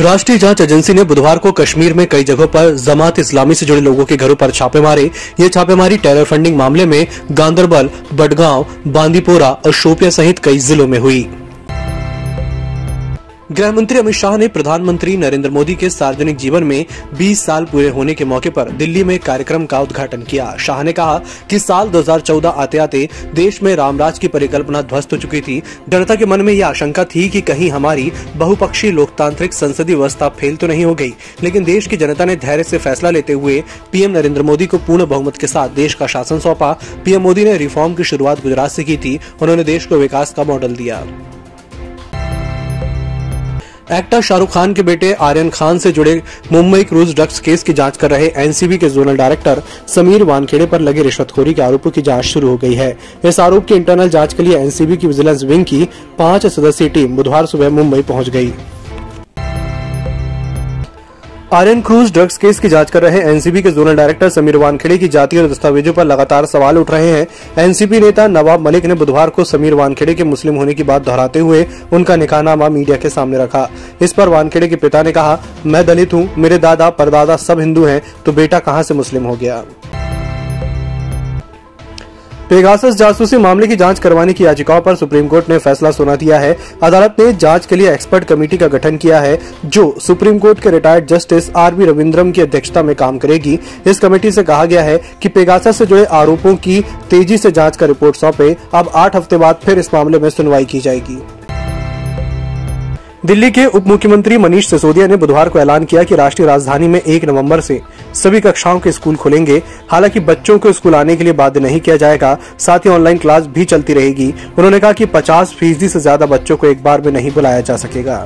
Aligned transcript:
राष्ट्रीय 0.00 0.38
जाँच 0.38 0.60
एजेंसी 0.60 0.92
ने 0.94 1.02
बुधवार 1.04 1.38
को 1.38 1.50
कश्मीर 1.52 1.94
में 1.94 2.06
कई 2.06 2.24
जगहों 2.24 2.46
पर 2.46 2.74
जमात 2.76 3.18
इस्लामी 3.18 3.54
से 3.54 3.66
जुड़े 3.66 3.80
लोगों 3.80 4.04
के 4.04 4.16
घरों 4.16 4.34
पर 4.34 4.50
छापे 4.50 4.80
मारे। 4.80 5.10
ये 5.40 5.48
छापेमारी 5.48 5.96
टेरर 5.96 6.24
फंडिंग 6.24 6.56
मामले 6.56 6.86
में 6.86 7.06
गांधरबल 7.32 7.90
बडगांव, 8.12 8.66
बांदीपोरा 8.86 9.50
और 9.50 9.72
शोपिया 9.72 10.10
सहित 10.10 10.38
कई 10.38 10.58
जिलों 10.58 10.86
में 10.86 10.98
हुई। 10.98 11.20
गृह 13.50 13.70
मंत्री 13.72 13.98
अमित 13.98 14.14
शाह 14.14 14.36
ने 14.36 14.46
प्रधानमंत्री 14.48 15.16
नरेंद्र 15.16 15.50
मोदी 15.50 15.74
के 15.74 15.88
सार्वजनिक 15.90 16.36
जीवन 16.36 16.64
में 16.64 16.84
20 17.18 17.44
साल 17.44 17.64
पूरे 17.64 17.88
होने 17.88 18.14
के 18.14 18.24
मौके 18.24 18.50
पर 18.50 18.70
दिल्ली 18.70 19.04
में 19.04 19.18
कार्यक्रम 19.18 19.64
का 19.66 19.80
उद्घाटन 19.80 20.22
किया। 20.22 20.56
शाह 20.56 20.82
ने 20.82 20.92
कहा 20.92 21.16
कि 21.50 21.58
साल 21.58 21.88
2014 21.88 22.50
आते 22.56 22.78
आते 22.78 23.08
देश 23.34 23.62
में 23.62 23.74
रामराज 23.76 24.18
की 24.18 24.28
परिकल्पना 24.28 24.82
ध्वस्त 24.82 25.12
हो 25.12 25.18
चुकी 25.18 25.40
थी। 25.40 25.62
जनता 25.88 26.14
के 26.14 26.26
मन 26.26 26.40
में 26.40 26.52
यह 26.52 26.66
आशंका 26.66 27.04
थी 27.04 27.28
कि 27.28 27.40
कहीं 27.40 27.70
हमारी 27.70 28.10
बहुपक्षीय 28.36 28.90
लोकतांत्रिक 28.90 29.52
संसदीय 29.52 29.96
व्यवस्था 29.96 30.28
फेल 30.30 30.56
तो 30.56 30.66
नहीं 30.66 30.84
हो 30.84 30.94
गई, 30.94 31.12
लेकिन 31.42 31.64
देश 31.64 31.86
की 31.86 31.96
जनता 31.96 32.24
ने 32.24 32.36
धैर्य 32.36 32.64
से 32.64 32.78
फैसला 32.78 33.10
लेते 33.10 33.32
हुए 33.32 33.62
पीएम 33.92 34.10
नरेंद्र 34.10 34.42
मोदी 34.42 34.66
को 34.66 34.78
पूर्ण 34.78 35.06
बहुमत 35.06 35.36
के 35.36 35.46
साथ 35.46 35.68
देश 35.70 35.94
का 35.94 36.06
शासन 36.06 36.38
सौंपा। 36.38 36.72
पीएम 37.04 37.22
मोदी 37.22 37.44
ने 37.44 37.56
रिफॉर्म 37.56 37.94
की 37.94 38.04
शुरुआत 38.04 38.42
गुजरात 38.42 38.70
से 38.70 38.84
की 38.84 38.96
थी। 38.96 39.18
उन्होंने 39.42 39.64
देश 39.64 39.86
को 39.86 39.96
विकास 39.96 40.34
का 40.34 40.44
मॉडल 40.44 40.76
दिया। 40.76 41.04
एक्टर 43.92 44.20
शाहरुख 44.20 44.50
खान 44.52 44.72
के 44.74 44.82
बेटे 44.82 45.12
आर्यन 45.26 45.50
खान 45.50 45.78
से 45.78 45.90
जुड़े 45.92 46.14
मुंबई 46.52 46.82
क्रूज 46.84 47.14
ड्रग्स 47.14 47.38
केस 47.40 47.62
की 47.62 47.72
जाँच 47.72 47.96
कर 47.96 48.10
रहे 48.10 48.26
एनसीबी 48.42 48.78
के 48.78 48.88
जोनल 48.90 49.16
डायरेक्टर 49.16 49.62
समीर 49.88 50.22
वानखेड़े 50.22 50.66
पर 50.66 50.80
लगे 50.80 51.02
रिश्वतखोरी 51.02 51.54
के 51.54 51.62
आरोपों 51.62 51.90
की 51.90 52.02
जाँच 52.02 52.24
शुरू 52.24 52.48
हो 52.48 52.56
गई 52.56 52.74
है। 52.74 52.96
इस 53.24 53.40
आरोप 53.40 53.66
की 53.66 53.74
इंटरनल 53.74 54.08
जाँच 54.08 54.34
के 54.34 54.42
लिए 54.42 54.58
एनसीबी 54.58 54.96
की 54.96 55.06
विजिलेंस 55.06 55.44
विंग 55.44 55.64
की 55.64 55.84
पाँच 56.18 56.46
सदस्यीय 56.46 56.88
टीम 56.90 57.16
बुधवार 57.16 57.46
सुबह 57.46 57.70
मुंबई 57.70 58.02
पहुँच 58.02 58.28
गई। 58.28 58.52
आर्यन 61.52 61.80
क्रूज 61.80 62.12
ड्रग्स 62.12 62.36
केस 62.38 62.58
की 62.60 62.68
जाँच 62.68 62.90
कर 62.90 63.02
रहे 63.02 63.20
एनसीबी 63.20 63.60
के 63.62 63.70
जोनल 63.70 63.96
डायरेक्टर 63.96 64.28
समीर 64.28 64.56
वानखेड़े 64.56 64.98
की 64.98 65.08
जाति 65.08 65.38
और 65.38 65.48
दस्तावेजों 65.48 65.92
पर 65.92 66.04
लगातार 66.04 66.46
सवाल 66.46 66.78
उठ 66.78 66.90
रहे 66.90 67.10
हैं। 67.10 67.26
एनसीपी 67.58 68.00
नेता 68.00 68.26
नवाब 68.26 68.60
मलिक 68.60 68.86
ने 68.86 68.94
बुधवार 68.94 69.30
को 69.30 69.44
समीर 69.44 69.74
वानखेड़े 69.74 70.14
के 70.14 70.24
मुस्लिम 70.24 70.56
होने 70.56 70.74
की 70.74 70.82
बात 70.82 71.04
दोहराते 71.04 71.38
हुए 71.38 71.64
उनका 71.92 72.16
निकाहनामा 72.16 72.68
मीडिया 72.68 72.96
के 72.96 73.08
सामने 73.08 73.38
रखा। 73.38 73.68
इस 74.02 74.12
पर 74.12 74.28
वानखेड़े 74.28 74.68
के 74.68 74.76
पिता 74.76 75.02
ने 75.02 75.12
कहा, 75.12 75.38
मैं 75.66 75.84
दलित 75.86 76.14
हूँ, 76.14 76.28
मेरे 76.38 76.58
दादा 76.58 76.90
परदादा 76.90 77.36
सब 77.38 77.60
हिंदू 77.60 77.84
है 77.84 78.02
तो 78.26 78.32
बेटा 78.32 78.58
कहाँ 78.58 78.80
ऐसी 78.80 78.94
मुस्लिम 78.94 79.24
हो 79.24 79.36
गया? 79.36 79.64
पेगासस 82.50 82.94
जासूसी 82.94 83.36
मामले 83.36 83.66
की 83.66 83.76
जाँच 83.76 83.98
करवाने 83.98 84.32
की 84.32 84.44
याचिकाओं 84.44 84.80
पर 84.80 84.94
सुप्रीम 84.96 85.26
कोर्ट 85.28 85.48
ने 85.50 85.58
फैसला 85.58 85.90
सुना 85.90 86.14
दिया 86.16 86.38
है। 86.38 86.56
अदालत 86.82 87.16
ने 87.20 87.32
जाँच 87.32 87.66
के 87.66 87.76
लिए 87.76 87.92
एक्सपर्ट 87.92 88.24
कमेटी 88.24 88.56
का 88.56 88.66
गठन 88.66 88.96
किया 88.96 89.20
है, 89.20 89.38
जो 89.66 89.94
सुप्रीम 90.00 90.38
कोर्ट 90.38 90.60
के 90.60 90.70
retired 90.70 91.06
justice 91.06 91.50
R 91.56 91.74
B 91.74 91.86
Ravindram 91.86 92.32
की 92.32 92.42
अध्यक्षता 92.42 92.82
में 92.82 92.94
काम 92.96 93.18
करेगी। 93.18 93.58
इस 93.86 93.98
कमेटी 93.98 94.30
से 94.30 94.42
कहा 94.42 94.64
गया 94.64 94.82
है 94.82 95.00
कि 95.22 95.28
पेगासस 95.28 95.78
से 95.78 95.86
जुड़े 95.86 96.04
आरोपों 96.04 96.54
की 96.56 96.80
तेज़ी 97.10 97.38
से 97.38 97.50
जाँच 97.50 97.76
का 97.76 97.86
रिपोर्ट 97.86 98.16
सौंपे। 98.16 98.56
अब 98.74 98.90
आठ 98.94 99.16
हफ़्ते 99.16 99.36
बाद 99.36 99.60
फिर 99.64 99.78
इस 99.78 99.94
मामले 99.94 100.18
में 100.18 100.30
सुनवाई 100.30 100.64
की 100.64 100.80
जाएगी। 100.80 101.22
दिल्ली 103.26 103.50
के 103.50 103.64
उप 103.66 103.86
मुख्यमंत्री 103.86 104.36
मनीष 104.38 104.66
सिसोदिया 104.70 105.06
ने 105.06 105.16
बुधवार 105.16 105.48
को 105.48 105.58
ऐलान 105.58 105.84
किया 105.84 106.02
कि 106.02 106.16
राष्ट्रीय 106.16 106.46
राजधानी 106.48 106.88
में 106.88 107.00
एक 107.00 107.24
नवंबर 107.24 107.60
से 107.60 107.80
सभी 108.14 108.40
कक्षाओं 108.40 108.78
के 108.80 108.92
स्कूल 108.92 109.16
खुलेंगे। 109.16 109.56
हालाँकि 109.90 110.20
बच्चों 110.20 110.58
को 110.58 110.72
स्कूल 110.72 110.94
आने 110.94 111.16
के 111.16 111.24
लिए 111.24 111.32
बाध्य 111.32 111.60
नहीं 111.60 111.80
किया 111.80 111.96
जाएगा, 111.96 112.36
साथ 112.58 112.78
ही 112.78 112.90
ऑनलाइन 112.90 113.18
क्लास 113.18 113.46
भी 113.46 113.64
चलती 113.64 113.94
रहेगी। 113.94 114.28
उन्होंने 114.58 114.80
कहा 114.80 114.92
कि 114.92 115.06
50 115.06 115.54
फ़ीसदी 115.54 115.88
से 115.88 116.00
ज़्यादा 116.00 116.26
बच्चों 116.26 116.56
को 116.56 116.66
एक 116.66 116.82
बार 116.82 117.00
में 117.00 117.12
नहीं 117.12 117.30
बुलाया 117.30 117.60
जा 117.60 117.76
सकेगा। 117.76 118.18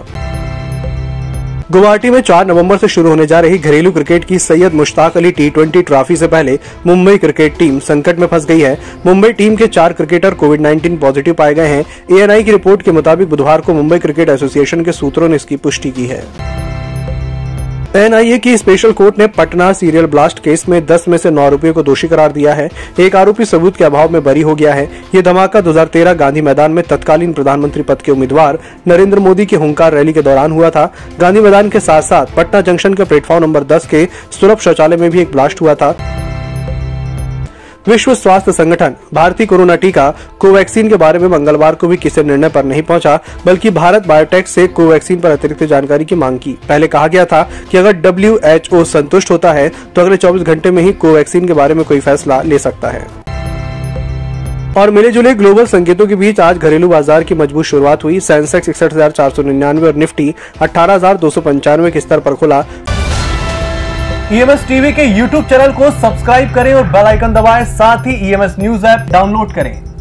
गुवाहाटी 1.73 2.09
में 2.11 2.21
4 2.21 2.47
नवंबर 2.47 2.77
से 2.79 2.89
शुरू 2.89 3.09
होने 3.09 3.27
जा 3.27 3.39
रही 3.41 3.59
घरेलू 3.59 3.91
क्रिकेट 3.93 4.25
की 4.25 4.39
Syed 4.39 4.75
Mushtaq 4.75 5.17
Ali 5.17 5.31
T 5.33 5.49
twenty 5.51 5.83
trophy 5.83 6.17
से 6.17 6.27
पहले 6.27 6.59
मुंबई 6.87 7.17
क्रिकेट 7.19 7.57
टीम 7.59 7.79
संकट 7.79 8.19
में 8.19 8.27
फंस 8.27 8.47
गई 8.47 8.61
है। 8.61 8.77
मुंबई 9.07 9.33
टीम 9.33 9.57
के 9.57 9.67
चार 9.69 9.93
क्रिकेटर 9.93 10.35
कोविड 10.35 10.61
19 10.63 10.99
पॉजिटिव 11.01 11.35
पाए 11.35 11.55
गए 11.55 11.69
हैं। 11.69 11.85
एएनआई 12.13 12.43
की 12.43 12.51
रिपोर्ट 12.51 12.83
के 12.83 12.93
मुताबिक 12.93 13.29
बुधवार 13.29 13.61
को 13.61 13.75
मुंबई 13.75 13.99
क्रिकेट 13.99 14.29
एसोसिएशन 14.29 14.85
के 14.85 14.93
सूत्रों 14.93 15.29
ने 15.29 15.37
इसकी 15.37 15.57
पुष्टि 15.59 15.91
की 15.91 16.07
है। 16.07 16.23
एनआईए 17.97 18.37
की 18.39 18.57
स्पेशल 18.57 18.93
कोर्ट 18.93 19.19
ने 19.19 19.27
पटना 19.27 19.73
सीरियल 19.73 20.07
ब्लास्ट 20.07 20.39
केस 20.39 20.65
में 20.69 20.87
10 20.87 21.07
में 21.09 21.17
से 21.19 21.31
9 21.31 21.41
आरोपियों 21.41 21.75
को 21.75 21.83
दोषी 21.83 22.09
करार 22.09 22.33
दिया 22.33 22.55
है। 22.55 22.69
एक 23.01 23.17
आरोपी 23.17 23.45
सबूत 23.45 23.77
के 23.77 23.85
अभाव 23.85 24.13
में 24.13 24.23
बरी 24.25 24.41
हो 24.41 24.55
गया 24.55 24.75
है। 24.75 24.85
ये 25.15 25.23
धमाका 25.23 25.61
2013 25.61 26.15
गांधी 26.15 26.41
मैदान 26.41 26.73
में 26.73 26.83
तत्कालीन 26.85 27.33
प्रधानमंत्री 27.33 27.83
पद 27.83 28.03
के 28.03 28.13
उम्मीदवार 28.13 28.59
नरेंद्र 28.89 29.19
मोदी 29.19 29.47
की 29.47 29.57
हुंकार 29.57 29.95
रैली 29.95 30.13
के 30.13 30.23
दौरान 30.23 30.53
हुआ 30.53 30.71
था। 30.71 30.93
गांधी 31.21 31.41
मैदान 31.41 31.69
के 31.69 31.81
साथ 31.81 32.03
साथ 32.03 32.35
पटना 32.37 32.61
जंक्शन 32.61 32.95
के 32.95 33.05
प्लेटफॉर्म 33.05 33.45
नंबर 33.45 33.65
दस 33.65 33.87
के 33.87 34.09
सुलभ 34.41 34.59
शौचालय 34.59 34.97
में 34.97 35.11
भी 35.11 35.21
एक 35.21 35.33
ब्लास्ट 35.33 35.61
हुआ 35.61 35.75
था। 35.75 35.97
विश्व 37.89 38.15
स्वास्थ्य 38.15 38.53
संगठन, 38.53 38.95
भारतीय 39.15 39.47
कोरोना 39.47 39.77
टीका, 39.77 40.09
कोवैक्सीन 40.41 40.89
के 40.89 40.97
बारे 40.97 41.19
में 41.19 41.27
मंगलवार 41.29 41.75
को 41.75 41.89
भी 41.89 41.97
किसी 41.97 42.23
निर्णय 42.23 42.49
पर 42.49 42.65
नहीं 42.65 42.83
पहुँचा, 42.83 43.19
बल्कि 43.47 43.71
भारत 43.71 44.07
बायोटेक 44.07 44.49
से 44.49 44.67
कोवैक्सीन 44.69 45.21
पर 45.21 45.31
अतिरिक्त 45.31 45.65
जानकारी 45.65 46.05
की 46.05 46.15
मांग 46.15 46.39
की। 46.39 46.53
पहले 46.69 46.89
कहा 46.89 47.07
गया 47.07 47.25
था 47.25 47.43
कि 47.71 47.79
अगर 47.79 47.93
डब्ल्यू 47.95 48.39
संतुष्ट 48.85 49.31
होता 49.31 49.53
है 49.53 49.69
तो 49.69 50.03
अगले 50.03 50.17
24 50.17 50.43
घंटे 50.43 50.71
में 50.71 50.83
ही 50.83 50.93
कोवैक्सीन 50.95 51.47
के 51.47 51.53
बारे 51.53 51.75
में 51.75 51.85
कोई 51.85 52.01
फैसला 52.01 52.41
ले 52.43 52.59
सकता 52.59 52.89
है। 52.89 53.07
और 54.77 54.91
मिले 54.91 55.11
जुले 55.11 55.35
ग्लोबल 55.35 55.67
संकेतों 55.67 56.07
के 56.07 56.17
बीच 56.17 56.41
आज 56.41 56.59
घरेलू 56.59 56.89
बाज़ार 56.89 57.25
की 57.25 57.35
मज़बूत 57.35 57.65
शुरुआत 57.65 58.05
हुई। 58.05 58.21
सेंसेक्स 58.21 58.69
इकसठ 58.69 58.95
और 58.95 59.95
निफ्टी 59.97 60.35
अठारह 60.61 61.91
के 61.91 62.01
स्तर 62.01 62.21
पर 62.21 62.35
खुला। 62.35 62.65
ईएमएस 64.33 64.61
e 64.61 64.67
टीवी 64.69 64.93
के 64.93 65.05
यूट्यूब 65.05 65.45
चैनल 65.49 65.73
को 65.73 65.91
सब्सक्राइब 65.93 66.53
करें 66.55 66.73
और 66.75 66.87
बेल 66.91 67.07
आइकन 67.07 67.33
दबाएँ। 67.35 67.65
साथ 67.69 68.07
ही 68.07 68.15
ईएमएस 68.29 68.55
न्यूज़ 68.59 68.87
ऐप 68.87 69.11
डाउनलोड 69.11 69.53
करें। 69.55 69.92